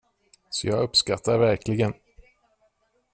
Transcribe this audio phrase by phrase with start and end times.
[0.49, 1.93] Så jag uppskattar verkligen.